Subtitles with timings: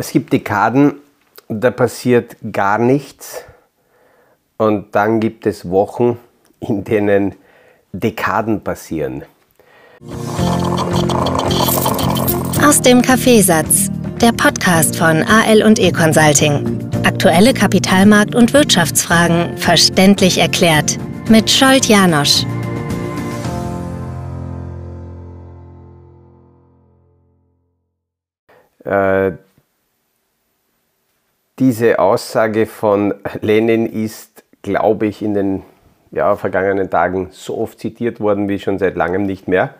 [0.00, 0.94] Es gibt Dekaden,
[1.50, 3.44] da passiert gar nichts
[4.56, 6.18] und dann gibt es Wochen,
[6.60, 7.34] in denen
[7.92, 9.24] Dekaden passieren.
[12.64, 13.90] Aus dem Kaffeesatz,
[14.22, 16.80] der Podcast von AL und E Consulting.
[17.04, 20.96] Aktuelle Kapitalmarkt- und Wirtschaftsfragen verständlich erklärt
[21.28, 22.46] mit Scholt Janosch.
[28.86, 29.32] Äh,
[31.60, 35.62] diese Aussage von Lenin ist, glaube ich, in den
[36.10, 39.74] ja, vergangenen Tagen so oft zitiert worden wie schon seit langem nicht mehr.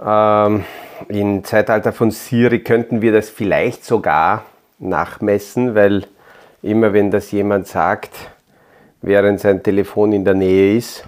[0.00, 0.64] Ähm,
[1.08, 4.44] Im Zeitalter von Siri könnten wir das vielleicht sogar
[4.78, 6.06] nachmessen, weil
[6.62, 8.12] immer wenn das jemand sagt,
[9.02, 11.04] während sein Telefon in der Nähe ist,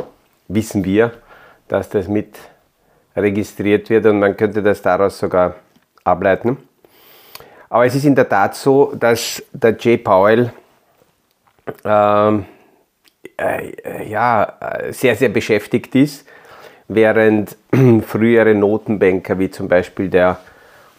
[0.48, 1.12] wissen wir,
[1.68, 2.36] dass das mit
[3.16, 5.54] registriert wird und man könnte das daraus sogar
[6.02, 6.56] ableiten.
[7.72, 10.52] Aber es ist in der Tat so, dass der Jay Powell
[11.86, 12.44] ähm,
[13.38, 14.58] äh, ja,
[14.90, 16.28] sehr, sehr beschäftigt ist,
[16.88, 17.56] während
[18.06, 20.36] frühere Notenbanker wie zum Beispiel der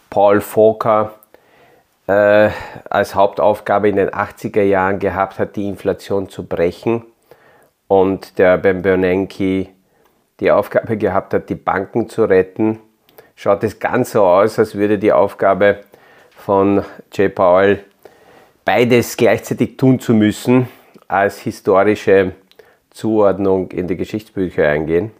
[0.09, 1.13] Paul Volcker
[2.07, 2.49] äh,
[2.89, 7.05] als Hauptaufgabe in den 80er Jahren gehabt hat, die Inflation zu brechen
[7.87, 9.67] und der Ben Bernanke
[10.39, 12.79] die Aufgabe gehabt hat, die Banken zu retten,
[13.35, 15.83] schaut es ganz so aus, als würde die Aufgabe
[16.43, 17.85] von Jay Powell,
[18.65, 20.67] beides gleichzeitig tun zu müssen,
[21.07, 22.33] als historische
[22.89, 25.11] Zuordnung in die Geschichtsbücher eingehen.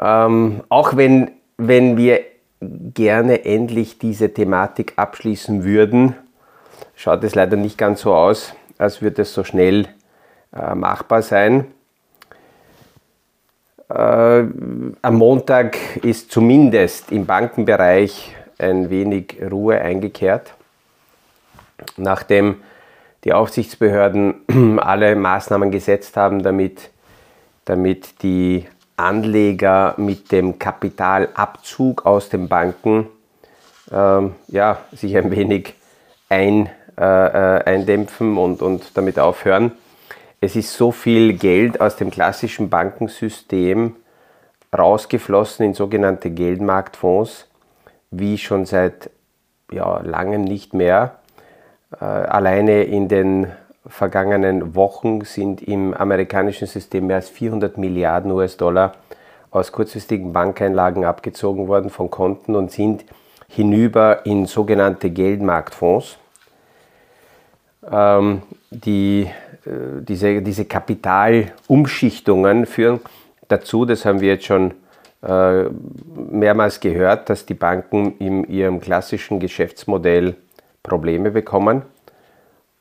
[0.00, 2.20] Ähm, auch wenn, wenn wir
[2.60, 6.14] gerne endlich diese Thematik abschließen würden,
[6.94, 9.88] schaut es leider nicht ganz so aus, als würde es so schnell
[10.54, 11.66] äh, machbar sein.
[13.88, 14.44] Äh,
[15.02, 20.54] am Montag ist zumindest im Bankenbereich ein wenig Ruhe eingekehrt,
[21.96, 22.56] nachdem
[23.24, 26.90] die Aufsichtsbehörden alle Maßnahmen gesetzt haben, damit,
[27.64, 28.66] damit die
[28.96, 33.08] Anleger mit dem Kapitalabzug aus den Banken
[33.90, 35.74] ähm, ja, sich ein wenig
[36.28, 39.72] ein, äh, äh, eindämpfen und, und damit aufhören.
[40.40, 43.96] Es ist so viel Geld aus dem klassischen Bankensystem
[44.76, 47.46] rausgeflossen in sogenannte Geldmarktfonds,
[48.10, 49.10] wie schon seit
[49.72, 51.16] ja, langem nicht mehr.
[52.00, 53.46] Äh, alleine in den
[53.86, 58.92] vergangenen Wochen sind im amerikanischen System mehr als 400 Milliarden US-Dollar
[59.50, 63.04] aus kurzfristigen Bankeinlagen abgezogen worden von Konten und sind
[63.48, 66.18] hinüber in sogenannte Geldmarktfonds.
[67.90, 69.28] Ähm, die,
[69.64, 73.00] äh, diese, diese Kapitalumschichtungen führen
[73.48, 74.74] dazu, das haben wir jetzt schon
[75.22, 80.36] mehrmals gehört, dass die Banken in ihrem klassischen Geschäftsmodell
[80.82, 81.82] Probleme bekommen.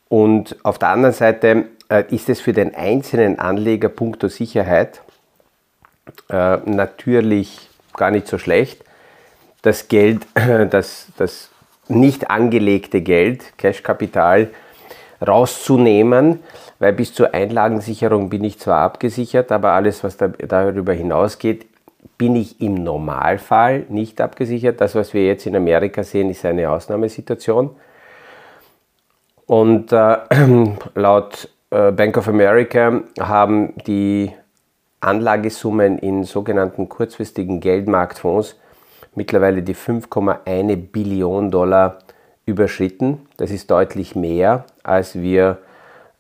[0.08, 5.02] Und auf der anderen Seite äh, ist es für den einzelnen Anleger punkto Sicherheit
[6.30, 8.84] äh, natürlich gar nicht so schlecht,
[9.62, 10.26] das Geld,
[10.70, 11.50] das, das
[11.88, 14.50] nicht angelegte Geld, Cashkapital,
[15.26, 16.40] rauszunehmen,
[16.80, 21.66] weil bis zur Einlagensicherung bin ich zwar abgesichert, aber alles, was da, darüber hinausgeht,
[22.18, 24.82] bin ich im Normalfall nicht abgesichert.
[24.82, 27.72] Das, was wir jetzt in Amerika sehen, ist eine Ausnahmesituation.
[29.46, 30.18] Und äh,
[30.96, 34.32] laut äh, Bank of America haben die
[35.02, 38.58] Anlagesummen in sogenannten kurzfristigen Geldmarktfonds
[39.16, 42.00] mittlerweile die 5,1 Billionen Dollar
[42.46, 43.28] überschritten.
[43.38, 45.60] Das ist deutlich mehr, als wir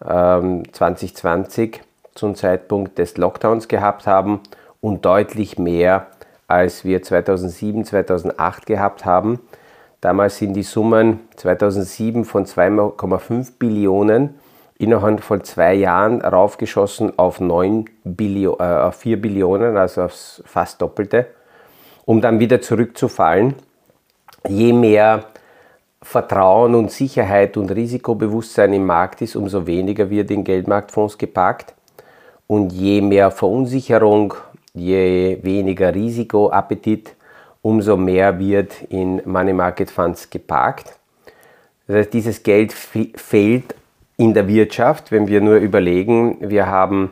[0.07, 1.81] ähm, 2020
[2.15, 4.41] zum Zeitpunkt des Lockdowns gehabt haben
[4.81, 6.07] und deutlich mehr,
[6.47, 9.39] als wir 2007, 2008 gehabt haben.
[10.01, 14.35] Damals sind die Summen 2007 von 2,5 Billionen
[14.77, 20.81] innerhalb von zwei Jahren raufgeschossen auf, 9 Billio äh, auf 4 Billionen, also aufs fast
[20.81, 21.27] Doppelte,
[22.05, 23.55] um dann wieder zurückzufallen.
[24.47, 25.25] Je mehr
[26.01, 31.73] Vertrauen und Sicherheit und Risikobewusstsein im Markt ist, umso weniger wird in Geldmarktfonds geparkt.
[32.47, 34.33] Und je mehr Verunsicherung,
[34.73, 37.15] je weniger Risikoappetit,
[37.61, 40.93] umso mehr wird in Money Market Funds geparkt.
[41.87, 43.75] Das heißt, dieses Geld fehlt
[44.17, 47.11] in der Wirtschaft, wenn wir nur überlegen, wir haben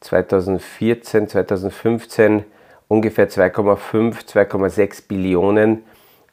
[0.00, 2.44] 2014, 2015
[2.88, 5.84] ungefähr 2,5, 2,6 Billionen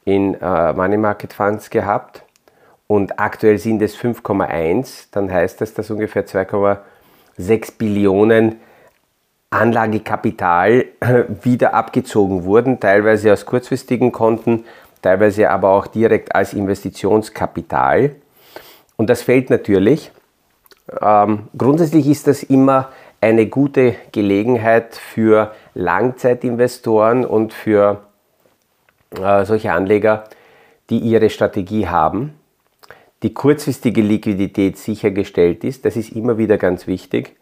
[0.06, 2.24] in äh, Money Market Funds gehabt.
[2.88, 8.60] Und aktuell sind es 5,1, dann heißt das, dass ungefähr 2,6 Billionen
[9.50, 14.66] Anlagekapital äh, wieder abgezogen wurden, teilweise aus kurzfristigen Konten,
[15.02, 18.16] teilweise aber auch direkt als Investitionskapital.
[18.98, 20.12] Und das fällt natürlich.
[21.02, 22.90] Ähm, grundsätzlich ist das immer
[23.22, 28.04] eine gute Gelegenheit für Langzeitinvestoren und für
[29.20, 30.26] äh, solche Anleger,
[30.90, 32.36] die ihre Strategie haben,
[33.24, 35.86] die kurzfristige Liquidität sichergestellt ist.
[35.86, 37.36] Das ist immer wieder ganz wichtig,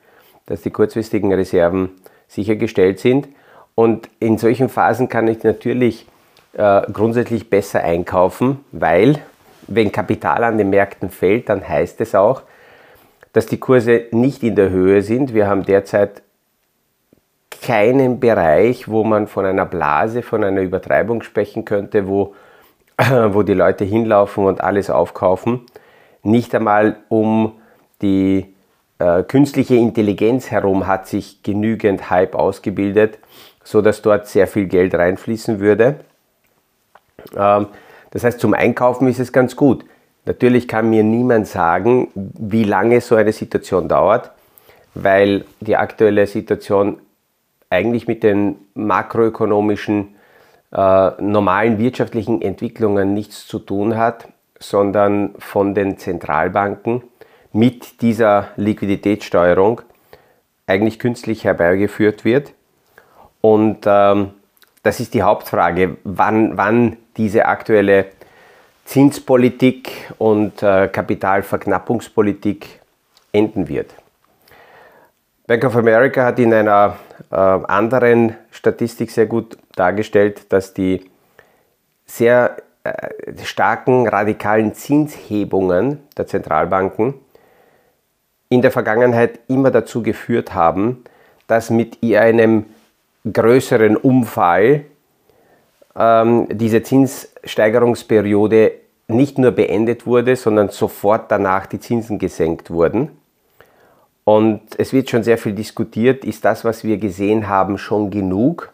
[0.45, 1.92] dass die kurzfristigen Reserven
[2.28, 3.28] sichergestellt sind.
[3.75, 6.06] Und in solchen Phasen kann ich natürlich
[6.54, 9.19] äh, grundsätzlich besser einkaufen, weil
[9.68, 12.44] wenn Kapital an den Märkten fällt, dann heißt es auch,
[13.31, 15.34] dass die Kurse nicht in der Höhe sind.
[15.34, 16.22] Wir haben derzeit
[17.62, 22.36] keinen Bereich, wo man von einer Blase, von einer Übertreibung sprechen könnte, wo,
[23.30, 25.62] wo die Leute hinlaufen und alles aufkaufen.
[26.22, 27.54] Nicht einmal um
[28.01, 28.53] die
[29.00, 33.19] äh, künstliche Intelligenz herum hat sich genügend Hype ausgebildet,
[33.63, 36.00] sodass dort sehr viel Geld reinfließen würde.
[37.36, 37.68] Ähm,
[38.12, 39.86] das heißt, zum Einkaufen ist es ganz gut.
[40.25, 44.31] Natürlich kann mir niemand sagen, wie lange so eine Situation dauert,
[44.94, 47.00] weil die aktuelle Situation
[47.69, 50.16] eigentlich mit den makroökonomischen
[50.72, 54.28] äh, normalen wirtschaftlichen Entwicklungen nichts zu tun hat,
[54.60, 57.04] sondern von den Zentralbanken
[57.54, 59.82] mit dieser Liquiditätssteuerung
[60.68, 62.54] eigentlich künstlich herbeigeführt wird.
[63.42, 64.32] Und ähm,
[64.82, 68.08] das ist die Hauptfrage, wann, wann diese aktuelle
[68.86, 72.82] Zinspolitik und äh, Kapitalverknappungspolitik
[73.32, 73.94] enden wird.
[75.48, 76.98] Bank of America hat in einer
[77.32, 81.10] äh, anderen Statistik sehr gut dargestellt, dass die
[82.06, 82.92] sehr äh,
[83.44, 87.16] starken radikalen Zinshebungen der Zentralbanken
[88.54, 91.04] in der Vergangenheit immer dazu geführt haben,
[91.48, 92.66] dass mit einem
[93.32, 94.86] größeren Umfall
[95.96, 98.74] ähm, diese Zinssteigerungsperiode
[99.08, 103.10] nicht nur beendet wurde, sondern sofort danach die Zinsen gesenkt wurden.
[104.24, 108.72] Und es wird schon sehr viel diskutiert, ist das, was wir gesehen haben, schon genug?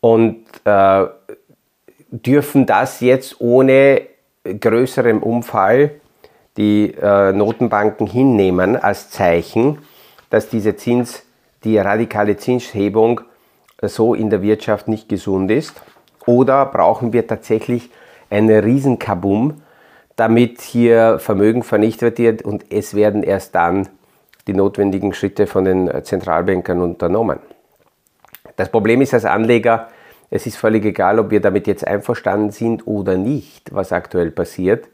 [0.00, 1.06] Und äh,
[2.10, 4.02] dürfen das jetzt ohne
[4.44, 6.01] größerem Umfall
[6.56, 9.78] die äh, Notenbanken hinnehmen als Zeichen,
[10.30, 11.24] dass diese Zins,
[11.64, 13.22] die radikale Zinshebung
[13.80, 15.80] so in der Wirtschaft nicht gesund ist?
[16.26, 17.90] Oder brauchen wir tatsächlich
[18.30, 19.62] einen Riesenkabum,
[20.16, 23.88] damit hier Vermögen vernichtet wird und es werden erst dann
[24.46, 27.38] die notwendigen Schritte von den Zentralbankern unternommen.
[28.56, 29.88] Das Problem ist als Anleger,
[30.30, 34.88] es ist völlig egal, ob wir damit jetzt einverstanden sind oder nicht, was aktuell passiert,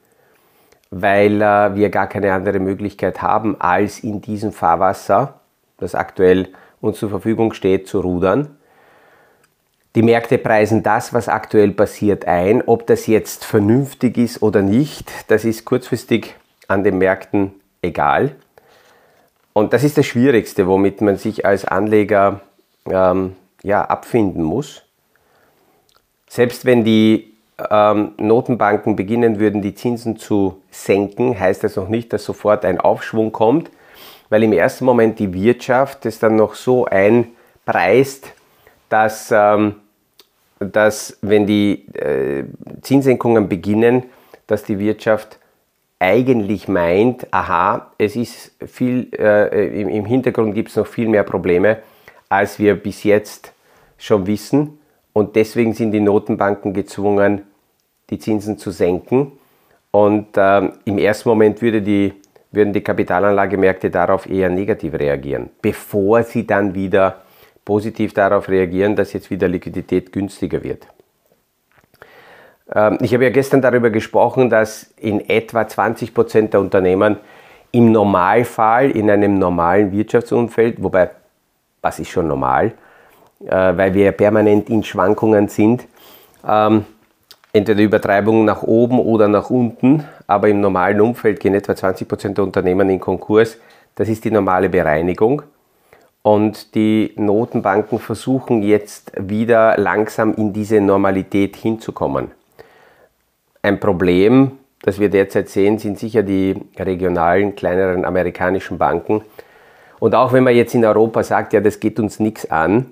[0.90, 5.40] weil äh, wir gar keine andere Möglichkeit haben, als in diesem Fahrwasser,
[5.76, 6.49] das aktuell
[6.81, 8.56] uns zur Verfügung steht, zu rudern.
[9.94, 12.62] Die Märkte preisen das, was aktuell passiert, ein.
[12.67, 16.37] Ob das jetzt vernünftig ist oder nicht, das ist kurzfristig
[16.69, 17.52] an den Märkten
[17.82, 18.37] egal.
[19.52, 22.40] Und das ist das Schwierigste, womit man sich als Anleger
[22.88, 24.85] ähm, ja, abfinden muss.
[26.29, 27.35] Selbst wenn die
[27.71, 32.81] ähm, Notenbanken beginnen würden, die Zinsen zu senken, heißt das noch nicht, dass sofort ein
[32.81, 33.71] Aufschwung kommt,
[34.29, 38.33] weil im ersten Moment die Wirtschaft es dann noch so einpreist,
[38.88, 39.77] dass, ähm,
[40.59, 42.45] dass wenn die äh,
[42.83, 44.05] Zinssenkungen beginnen,
[44.47, 45.38] dass die Wirtschaft
[45.99, 51.25] eigentlich meint, aha, es ist viel, äh, im, im Hintergrund gibt es noch viel mehr
[51.25, 51.79] Probleme,
[52.29, 53.53] als wir bis jetzt
[53.97, 54.79] schon wissen.
[55.12, 57.43] Und deswegen sind die Notenbanken gezwungen,
[58.11, 59.33] die Zinsen zu senken.
[59.91, 62.15] Und äh, im ersten Moment würde die,
[62.50, 67.23] würden die Kapitalanlagemärkte darauf eher negativ reagieren, bevor sie dann wieder
[67.65, 70.87] positiv darauf reagieren, dass jetzt wieder Liquidität günstiger wird.
[72.75, 77.17] Ähm, ich habe ja gestern darüber gesprochen, dass in etwa 20 Prozent der Unternehmen
[77.71, 81.11] im Normalfall, in einem normalen Wirtschaftsumfeld, wobei,
[81.83, 82.73] was ist schon normal,
[83.45, 85.87] äh, weil wir permanent in Schwankungen sind,
[86.47, 86.85] ähm,
[87.52, 92.38] entweder Übertreibungen nach oben oder nach unten, aber im normalen Umfeld gehen etwa 20 Prozent
[92.38, 93.59] der Unternehmen in Konkurs.
[93.95, 95.43] Das ist die normale Bereinigung.
[96.23, 102.31] Und die Notenbanken versuchen jetzt wieder langsam in diese Normalität hinzukommen.
[103.62, 109.23] Ein Problem, das wir derzeit sehen, sind sicher die regionalen, kleineren amerikanischen Banken.
[110.00, 112.87] Und auch wenn man jetzt in Europa sagt, ja, das geht uns nichts an,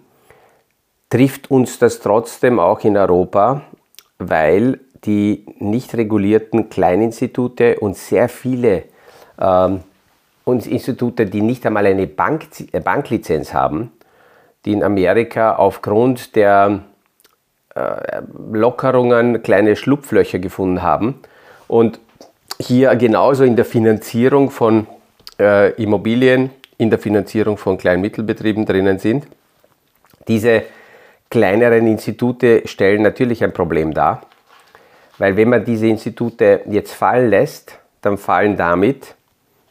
[1.10, 3.62] trifft uns das trotzdem auch in Europa,
[4.18, 8.84] weil die nicht regulierten Kleininstitute und sehr viele
[9.40, 9.80] ähm,
[10.44, 13.92] und Institute, die nicht einmal eine Bank, äh, Banklizenz haben,
[14.64, 16.80] die in Amerika aufgrund der
[17.74, 21.20] äh, Lockerungen kleine Schlupflöcher gefunden haben
[21.68, 22.00] und
[22.58, 24.86] hier genauso in der Finanzierung von
[25.38, 29.26] äh, Immobilien, in der Finanzierung von Klein- und Mittelbetrieben drinnen sind.
[30.28, 30.62] Diese
[31.30, 34.22] kleineren Institute stellen natürlich ein Problem dar,
[35.18, 39.14] weil wenn man diese Institute jetzt fallen lässt, dann fallen damit,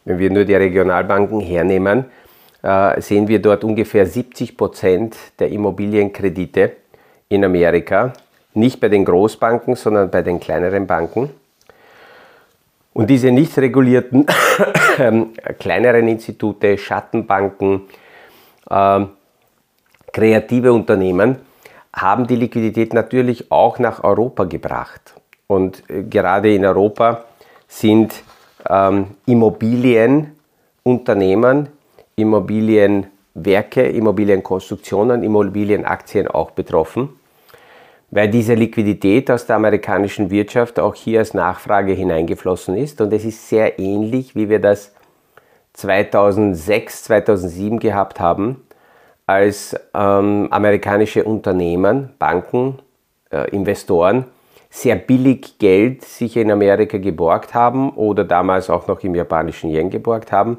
[0.04, 2.06] wenn wir nur die Regionalbanken hernehmen,
[2.64, 6.74] äh, sehen wir dort ungefähr 70 Prozent der Immobilienkredite
[7.30, 8.14] in Amerika,
[8.54, 11.30] nicht bei den Großbanken, sondern bei den kleineren Banken.
[12.94, 14.26] Und diese nicht regulierten
[15.60, 17.82] kleineren Institute, Schattenbanken,
[18.70, 19.06] äh,
[20.14, 21.45] kreative Unternehmen
[21.96, 25.16] haben die Liquidität natürlich auch nach Europa gebracht.
[25.48, 27.26] Und äh, gerade in Europa
[27.68, 28.22] sind
[28.70, 31.70] ähm, Immobilienunternehmen,
[32.16, 37.10] Immobilienwerke, Immobilienkonstruktionen, Immobilienaktien auch betroffen
[38.16, 43.02] weil diese Liquidität aus der amerikanischen Wirtschaft auch hier als Nachfrage hineingeflossen ist.
[43.02, 44.94] Und es ist sehr ähnlich, wie wir das
[45.74, 48.66] 2006, 2007 gehabt haben,
[49.28, 52.80] als ähm, amerikanische Unternehmen, Banken,
[53.32, 54.26] äh, Investoren
[54.70, 59.90] sehr billig Geld sich in Amerika geborgt haben oder damals auch noch im japanischen Yen
[59.90, 60.58] geborgt haben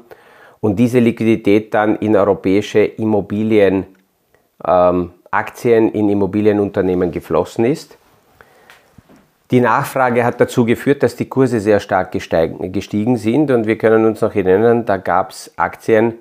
[0.59, 3.85] und diese Liquidität dann in europäische Immobilien
[4.65, 7.97] ähm, Aktien in Immobilienunternehmen geflossen ist.
[9.51, 14.05] Die Nachfrage hat dazu geführt, dass die Kurse sehr stark gestiegen sind und wir können
[14.05, 16.15] uns noch erinnern, da gab es Aktien,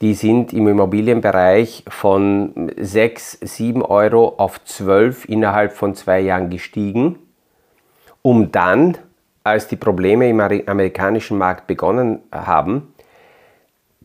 [0.00, 7.18] die sind im Immobilienbereich von 6, 7 Euro auf 12 innerhalb von zwei Jahren gestiegen,
[8.22, 8.96] um dann,
[9.42, 12.94] als die Probleme im amerikanischen Markt begonnen haben,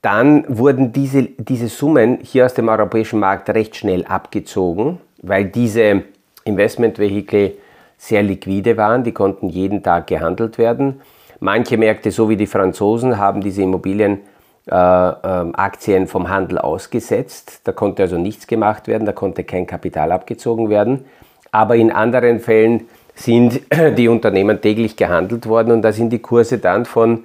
[0.02, 6.04] dann wurden diese, diese Summen hier aus dem europäischen Markt recht schnell abgezogen, weil diese
[6.44, 7.54] Investmentvehikel
[7.98, 11.02] sehr liquide waren, die konnten jeden Tag gehandelt werden.
[11.40, 14.33] Manche Märkte, so wie die Franzosen, haben diese Immobilienaktien
[14.70, 17.62] äh, äh, vom Handel ausgesetzt.
[17.64, 21.06] Da konnte also nichts gemacht werden, da konnte kein Kapital abgezogen werden.
[21.52, 23.62] Aber in anderen Fällen sind
[23.98, 27.24] die Unternehmen täglich gehandelt worden und da sind die Kurse dann von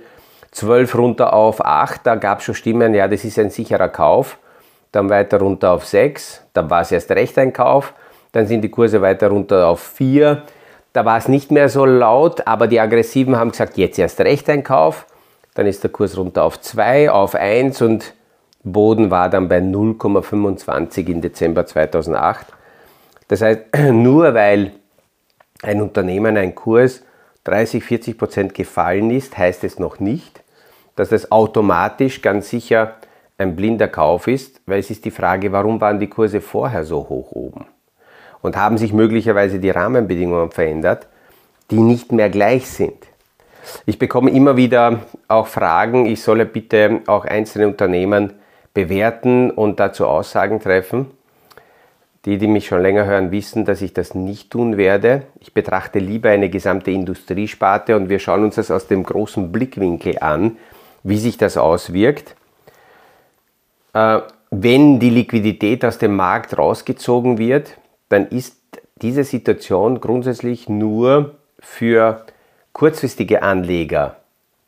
[0.52, 4.38] 12 runter auf 8, da gab es schon Stimmen, ja, das ist ein sicherer Kauf.
[4.90, 7.92] Dann weiter runter auf 6, dann war es erst recht ein Kauf.
[8.33, 10.42] Dann sind die Kurse weiter runter auf 4.
[10.95, 14.49] Da war es nicht mehr so laut, aber die Aggressiven haben gesagt, jetzt erst recht
[14.49, 15.07] ein Kauf.
[15.59, 18.15] Dann ist der Kurs runter auf 2, auf 1 und
[18.62, 22.47] Boden war dann bei 0,25 im Dezember 2008.
[23.27, 24.71] Das heißt, nur weil
[25.65, 27.03] ein Unternehmen, ein Kurs
[27.43, 30.45] 30, 40 Prozent gefallen ist, heißt es noch nicht,
[30.95, 32.95] dass das automatisch ganz sicher
[33.37, 36.99] ein blinder Kauf ist, weil es ist die Frage, warum waren die Kurse vorher so
[37.09, 37.67] hoch oben?
[38.43, 41.09] Und haben sich möglicherweise die Rahmenbedingungen verändert,
[41.73, 43.08] die nicht mehr gleich sind?
[43.87, 48.35] Ich bekomme immer wieder auch Fragen, ich solle bitte auch einzelne Unternehmen
[48.75, 51.07] bewerten und dazu Aussagen treffen.
[52.25, 55.23] Die, die mich schon länger hören, wissen, dass ich das nicht tun werde.
[55.41, 60.19] Ich betrachte lieber eine gesamte Industriesparte und wir schauen uns das aus dem großen Blickwinkel
[60.19, 60.57] an,
[61.05, 62.35] wie sich das auswirkt.
[63.95, 68.57] Äh, wenn die Liquidität aus dem Markt rausgezogen wird, dann ist
[69.03, 72.25] diese Situation grundsätzlich nur für
[72.79, 74.19] kurzfristige Anleger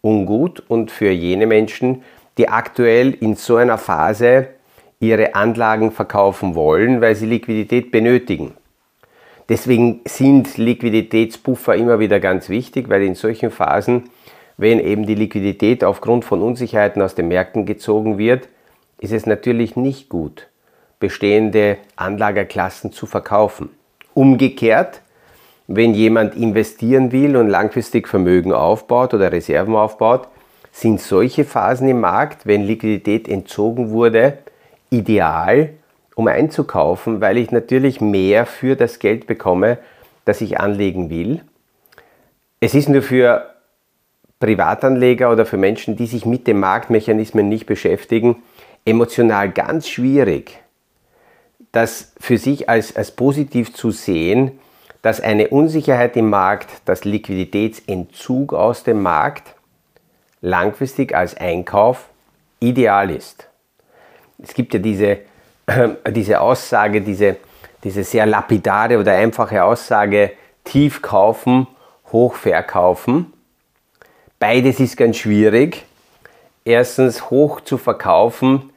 [0.00, 2.02] ungut und für jene Menschen,
[2.38, 4.48] die aktuell in so einer Phase
[4.98, 8.54] ihre Anlagen verkaufen wollen, weil sie Liquidität benötigen.
[9.48, 14.10] Deswegen sind Liquiditätspuffer immer wieder ganz wichtig, weil in solchen Phasen,
[14.56, 18.48] wenn eben die Liquidität aufgrund von Unsicherheiten aus den Märkten gezogen wird,
[18.98, 20.48] ist es natürlich nicht gut,
[20.98, 23.70] bestehende Anlagerklassen zu verkaufen.
[24.14, 25.00] Umgekehrt,
[25.72, 30.26] wenn jemand investieren will und langfristig Vermögen aufbaut oder Reserven aufbaut,
[30.72, 34.38] sind solche Phasen im Markt, wenn Liquidität entzogen wurde,
[34.90, 35.70] ideal,
[36.16, 39.78] um einzukaufen, weil ich natürlich mehr für das Geld bekomme,
[40.24, 41.42] das ich anlegen will.
[42.58, 43.46] Es ist nur für
[44.40, 48.42] Privatanleger oder für Menschen, die sich mit den Marktmechanismen nicht beschäftigen,
[48.84, 50.58] emotional ganz schwierig,
[51.70, 54.58] das für sich als, als positiv zu sehen,
[55.02, 59.54] dass eine Unsicherheit im Markt, dass Liquiditätsentzug aus dem Markt
[60.40, 62.08] langfristig als Einkauf
[62.60, 63.50] ideal ist
[64.42, 65.18] es gibt ja diese,
[65.66, 67.36] äh, diese Aussage, diese,
[67.84, 70.32] diese sehr lapidare oder einfache Aussage,
[70.64, 71.66] tief kaufen,
[72.12, 73.32] hoch verkaufen.
[74.38, 75.84] Beides ist ganz schwierig.
[76.64, 78.70] Erstens hoch zu verkaufen,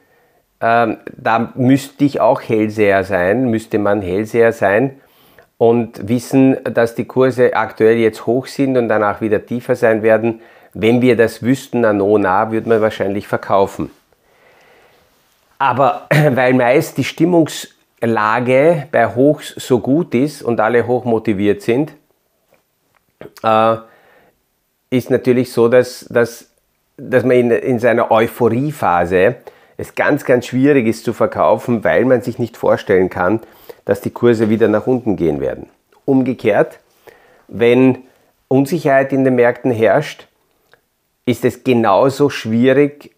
[0.60, 5.00] ähm, da müsste ich auch Hellseher sein, müsste man Hellseher sein.
[5.58, 10.40] Und wissen, dass die Kurse aktuell jetzt hoch sind und danach wieder tiefer sein werden.
[10.72, 13.90] Wenn wir das wüssten, na no, na, würde man wahrscheinlich verkaufen.
[15.58, 21.92] Aber weil meist die Stimmungslage bei Hochs so gut ist und alle hoch motiviert sind,
[23.42, 23.76] äh,
[24.90, 26.50] ist natürlich so, dass, dass,
[26.96, 29.36] dass man in, in seiner Euphoriephase
[29.76, 33.40] es ganz, ganz schwierig ist zu verkaufen, weil man sich nicht vorstellen kann,
[33.84, 35.66] dass die Kurse wieder nach unten gehen werden.
[36.04, 36.78] Umgekehrt,
[37.48, 37.98] wenn
[38.48, 40.28] Unsicherheit in den Märkten herrscht,
[41.26, 43.10] ist es genauso schwierig,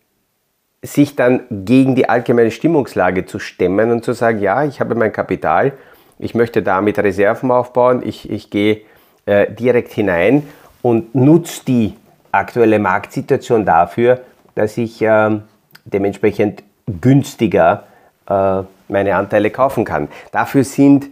[0.83, 5.13] sich dann gegen die allgemeine Stimmungslage zu stemmen und zu sagen, ja, ich habe mein
[5.13, 5.73] Kapital,
[6.19, 8.83] ich möchte damit Reserven aufbauen, ich, ich gehe
[9.27, 10.47] äh, direkt hinein
[10.83, 11.95] und nutze die
[12.31, 14.21] aktuelle Marktsituation dafür,
[14.55, 15.41] dass ich äh,
[15.87, 16.62] dementsprechend
[17.00, 17.85] günstiger
[18.28, 20.09] äh, meine Anteile kaufen kann.
[20.33, 21.09] Dafür sind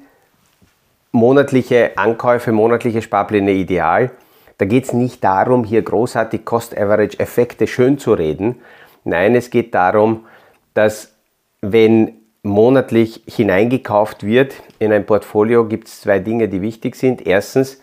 [1.13, 4.11] monatliche Ankäufe, monatliche Sparpläne ideal.
[4.59, 8.57] Da geht es nicht darum, hier großartig Cost-Average-Effekte schön zu reden.
[9.05, 10.27] Nein, es geht darum,
[10.75, 11.13] dass
[11.61, 17.27] wenn monatlich hineingekauft wird in ein Portfolio, gibt es zwei Dinge, die wichtig sind.
[17.27, 17.81] Erstens,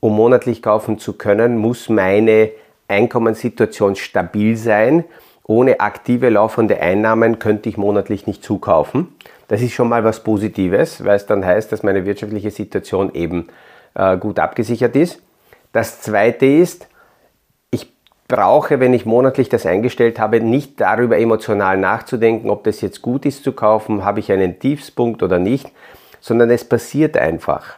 [0.00, 2.50] um monatlich kaufen zu können, muss meine
[2.88, 5.04] Einkommenssituation stabil sein.
[5.52, 9.08] Ohne aktive laufende Einnahmen könnte ich monatlich nicht zukaufen.
[9.48, 13.48] Das ist schon mal was Positives, weil es dann heißt, dass meine wirtschaftliche Situation eben
[13.92, 15.20] äh, gut abgesichert ist.
[15.74, 16.88] Das zweite ist,
[17.70, 17.86] ich
[18.28, 23.26] brauche, wenn ich monatlich das eingestellt habe, nicht darüber emotional nachzudenken, ob das jetzt gut
[23.26, 25.70] ist zu kaufen, habe ich einen Tiefspunkt oder nicht,
[26.22, 27.74] sondern es passiert einfach.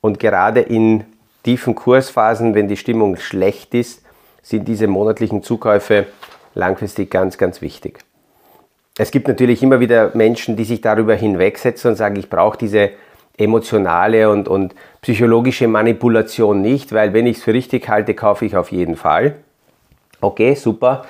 [0.00, 1.04] Und gerade in
[1.44, 4.02] tiefen Kursphasen, wenn die Stimmung schlecht ist,
[4.42, 6.06] sind diese monatlichen Zukäufe
[6.54, 7.98] langfristig ganz, ganz wichtig.
[8.96, 12.90] Es gibt natürlich immer wieder Menschen, die sich darüber hinwegsetzen und sagen, ich brauche diese
[13.36, 18.56] emotionale und, und psychologische Manipulation nicht, weil wenn ich es für richtig halte, kaufe ich
[18.56, 19.36] auf jeden Fall.
[20.20, 21.04] Okay, super.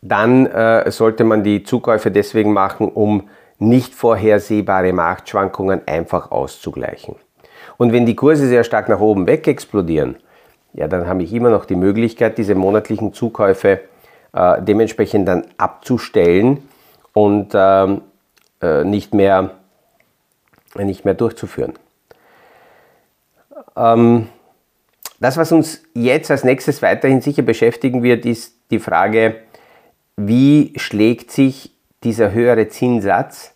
[0.00, 7.16] Dann äh, sollte man die Zukäufe deswegen machen, um nicht vorhersehbare Marktschwankungen einfach auszugleichen.
[7.76, 10.16] Und wenn die Kurse sehr stark nach oben weg explodieren,
[10.72, 13.80] ja, dann habe ich immer noch die Möglichkeit, diese monatlichen Zukäufe
[14.36, 16.68] äh, dementsprechend dann abzustellen
[17.14, 18.02] und ähm,
[18.60, 19.52] äh, nicht, mehr,
[20.74, 21.72] nicht mehr durchzuführen.
[23.74, 24.28] Ähm,
[25.20, 29.36] das, was uns jetzt als nächstes weiterhin sicher beschäftigen wird, ist die Frage,
[30.16, 31.72] wie schlägt sich
[32.04, 33.54] dieser höhere Zinssatz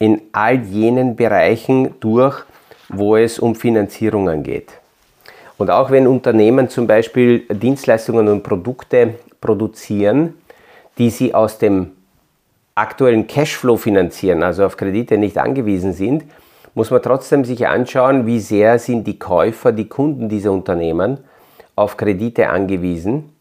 [0.00, 2.44] in all jenen Bereichen durch,
[2.88, 4.72] wo es um Finanzierungen geht.
[5.58, 10.34] Und auch wenn Unternehmen zum Beispiel Dienstleistungen und Produkte produzieren,
[10.98, 11.92] die sie aus dem
[12.74, 16.24] aktuellen Cashflow finanzieren, also auf Kredite nicht angewiesen sind,
[16.74, 21.18] muss man trotzdem sich anschauen, wie sehr sind die Käufer, die Kunden dieser Unternehmen
[21.74, 23.32] auf Kredite angewiesen.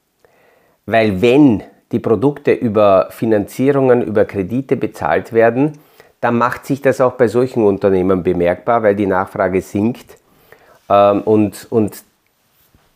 [0.86, 5.74] Weil wenn die Produkte über Finanzierungen, über Kredite bezahlt werden,
[6.22, 10.18] dann macht sich das auch bei solchen Unternehmen bemerkbar, weil die Nachfrage sinkt
[10.90, 12.04] ähm, und, und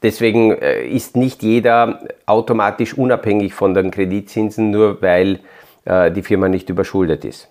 [0.03, 5.39] deswegen äh, ist nicht jeder automatisch unabhängig von den Kreditzinsen, nur weil
[5.85, 7.49] äh, die Firma nicht überschuldet ist.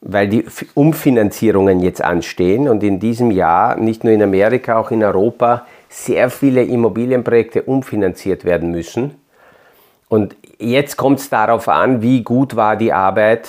[0.00, 5.02] weil die Umfinanzierungen jetzt anstehen und in diesem Jahr nicht nur in Amerika, auch in
[5.02, 9.23] Europa sehr viele Immobilienprojekte umfinanziert werden müssen.
[10.08, 13.48] Und jetzt kommt es darauf an, wie gut war die Arbeit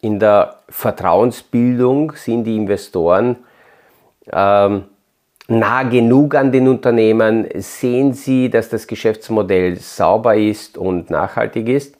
[0.00, 2.12] in der Vertrauensbildung?
[2.12, 3.36] Sind die Investoren
[4.32, 4.84] ähm,
[5.48, 11.96] nah genug an den Unternehmen, sehen sie, dass das Geschäftsmodell sauber ist und nachhaltig ist,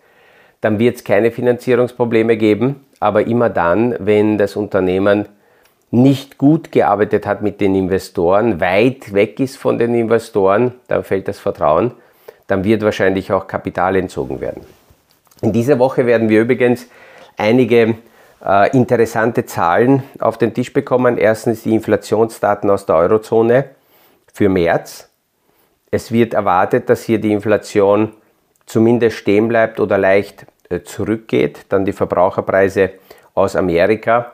[0.61, 5.27] dann wird es keine Finanzierungsprobleme geben, aber immer dann, wenn das Unternehmen
[5.91, 11.29] nicht gut gearbeitet hat mit den Investoren, weit weg ist von den Investoren, dann fällt
[11.29, 11.93] das Vertrauen,
[12.47, 14.63] dann wird wahrscheinlich auch Kapital entzogen werden.
[15.43, 16.87] In dieser Woche werden wir übrigens
[17.37, 17.97] einige
[18.45, 21.19] äh, interessante Zahlen auf den Tisch bekommen.
[21.19, 23.67] Erstens die Inflationsdaten aus der Eurozone
[24.33, 25.09] für März.
[25.91, 28.13] Es wird erwartet, dass hier die Inflation
[28.67, 31.67] zumindest stehen bleibt oder leicht äh, zurückgeht.
[31.69, 32.91] Dann die Verbraucherpreise
[33.35, 34.33] aus Amerika.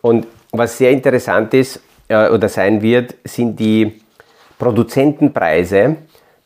[0.00, 4.00] Und was sehr interessant ist äh, oder sein wird, sind die
[4.58, 5.96] Produzentenpreise,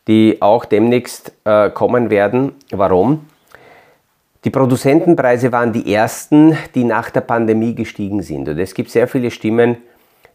[0.07, 2.53] die auch demnächst äh, kommen werden.
[2.71, 3.27] Warum?
[4.45, 8.49] Die Produzentenpreise waren die ersten, die nach der Pandemie gestiegen sind.
[8.49, 9.79] Und es gibt sehr viele Stimmen,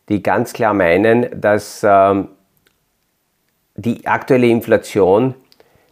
[0.10, 2.28] die ganz klar meinen, dass ähm,
[3.76, 5.34] die aktuelle Inflation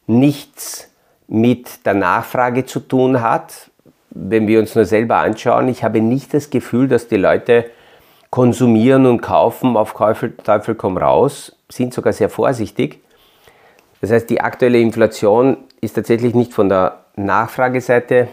[0.07, 0.91] nichts
[1.27, 3.71] mit der Nachfrage zu tun hat.
[4.09, 7.69] Wenn wir uns nur selber anschauen, ich habe nicht das Gefühl, dass die Leute
[8.31, 12.99] konsumieren und kaufen auf Teufel, Teufel komm raus, sind sogar sehr vorsichtig.
[14.01, 18.29] Das heißt, die aktuelle Inflation ist tatsächlich nicht von der Nachfrageseite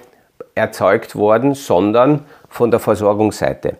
[0.55, 3.77] erzeugt worden, sondern von der Versorgungsseite.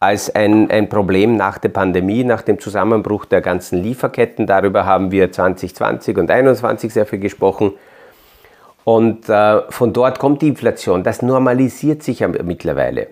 [0.00, 4.46] Als ein, ein Problem nach der Pandemie, nach dem Zusammenbruch der ganzen Lieferketten.
[4.46, 7.72] Darüber haben wir 2020 und 2021 sehr viel gesprochen.
[8.84, 11.02] Und äh, von dort kommt die Inflation.
[11.02, 13.08] Das normalisiert sich ja mittlerweile.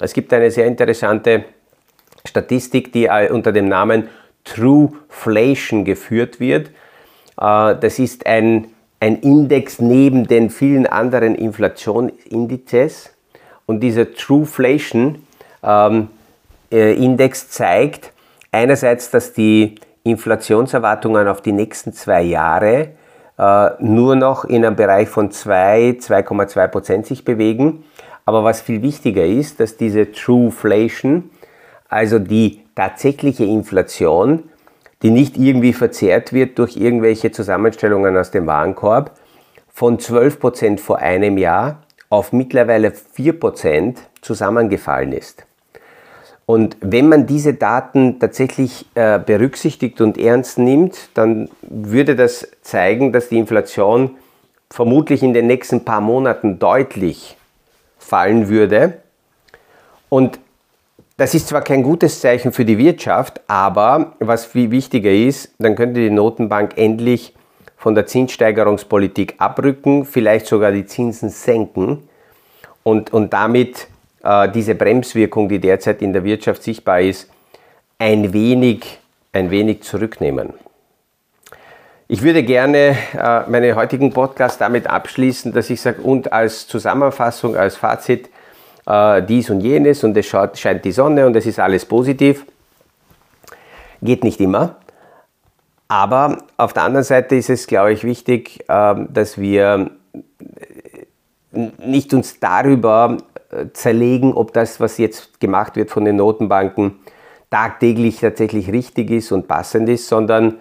[0.00, 1.44] Es gibt eine sehr interessante
[2.24, 4.08] Statistik, die äh, unter dem Namen
[4.44, 6.70] Trueflation geführt wird.
[7.40, 8.68] Äh, das ist ein,
[9.00, 13.10] ein Index neben den vielen anderen Inflationsindizes.
[13.66, 15.24] Und dieser Trueflation
[15.62, 16.08] ähm,
[16.70, 18.12] äh, Index zeigt
[18.50, 22.88] einerseits, dass die Inflationserwartungen auf die nächsten zwei Jahre
[23.38, 27.84] äh, nur noch in einem Bereich von 2, 2,2 Prozent sich bewegen.
[28.24, 31.30] Aber was viel wichtiger ist, dass diese Trueflation,
[31.88, 34.44] also die tatsächliche Inflation,
[35.02, 39.12] die nicht irgendwie verzerrt wird durch irgendwelche Zusammenstellungen aus dem Warenkorb,
[39.68, 45.46] von 12% vor einem Jahr auf mittlerweile 4% zusammengefallen ist.
[46.44, 53.12] Und wenn man diese Daten tatsächlich äh, berücksichtigt und ernst nimmt, dann würde das zeigen,
[53.12, 54.16] dass die Inflation
[54.70, 57.36] vermutlich in den nächsten paar Monaten deutlich
[57.98, 58.98] fallen würde.
[60.08, 60.38] Und
[61.16, 65.74] das ist zwar kein gutes Zeichen für die Wirtschaft, aber was viel wichtiger ist, dann
[65.74, 67.34] könnte die Notenbank endlich
[67.76, 72.08] von der Zinssteigerungspolitik abrücken, vielleicht sogar die Zinsen senken
[72.82, 73.88] und, und damit
[74.22, 77.28] äh, diese Bremswirkung, die derzeit in der Wirtschaft sichtbar ist,
[77.98, 78.98] ein wenig,
[79.32, 80.54] ein wenig zurücknehmen.
[82.08, 87.56] Ich würde gerne äh, meinen heutigen Podcast damit abschließen, dass ich sage, und als Zusammenfassung,
[87.56, 88.28] als Fazit,
[88.86, 92.46] äh, dies und jenes und es schaut, scheint die Sonne und es ist alles positiv.
[94.00, 94.76] Geht nicht immer.
[95.88, 99.90] Aber auf der anderen Seite ist es, glaube ich, wichtig, äh, dass wir
[101.52, 103.18] nicht uns darüber
[103.50, 106.98] äh, zerlegen, ob das, was jetzt gemacht wird von den Notenbanken,
[107.50, 110.58] tagtäglich tatsächlich richtig ist und passend ist, sondern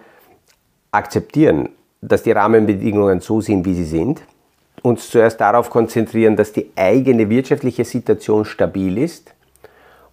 [0.92, 1.70] akzeptieren,
[2.02, 4.22] dass die Rahmenbedingungen so sind, wie sie sind
[4.82, 9.34] uns zuerst darauf konzentrieren, dass die eigene wirtschaftliche Situation stabil ist.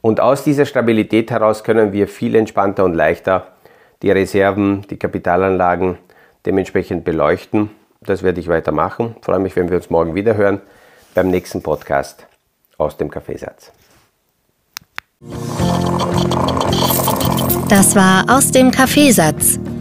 [0.00, 3.48] Und aus dieser Stabilität heraus können wir viel entspannter und leichter
[4.02, 5.98] die Reserven, die Kapitalanlagen
[6.46, 7.70] dementsprechend beleuchten.
[8.00, 9.16] Das werde ich weitermachen.
[9.18, 10.60] Ich freue mich, wenn wir uns morgen wieder hören
[11.14, 12.26] beim nächsten Podcast
[12.76, 13.72] aus dem Kaffeesatz.
[17.68, 19.58] Das war aus dem Kaffeesatz